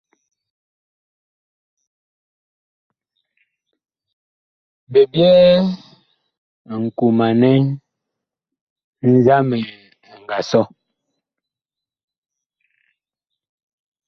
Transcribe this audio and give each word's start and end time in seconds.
Bi 4.91 5.01
byɛɛ 5.11 5.47
nkomanɛ 6.83 7.51
nzamɛ 9.11 9.57
ɛ 10.09 10.13
nga 10.21 10.37
sɔ. 10.49 10.61